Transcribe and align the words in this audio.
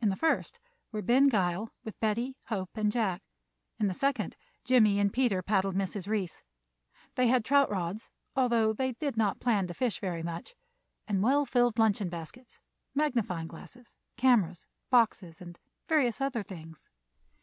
In 0.00 0.08
the 0.08 0.16
first 0.16 0.58
were 0.90 1.02
Ben 1.02 1.28
Gile 1.28 1.68
with 1.84 2.00
Betty, 2.00 2.34
Hope, 2.46 2.70
and 2.76 2.90
Jack. 2.90 3.22
In 3.78 3.88
the 3.88 3.92
second 3.92 4.34
Jimmie 4.64 4.98
and 4.98 5.12
Peter 5.12 5.42
paddled 5.42 5.74
Mrs. 5.76 6.08
Reece. 6.08 6.42
They 7.14 7.26
had 7.26 7.44
trout 7.44 7.68
rods, 7.68 8.10
although 8.34 8.72
they 8.72 8.92
did 8.92 9.18
not 9.18 9.38
plan 9.38 9.66
to 9.66 9.74
fish 9.74 10.00
very 10.00 10.22
much, 10.22 10.54
and 11.06 11.22
well 11.22 11.44
filled 11.44 11.78
luncheon 11.78 12.08
baskets, 12.08 12.58
magnifying 12.94 13.48
glasses, 13.48 13.96
cameras, 14.16 14.66
boxes, 14.88 15.42
and 15.42 15.58
various 15.86 16.22
other 16.22 16.42
things. 16.42 16.88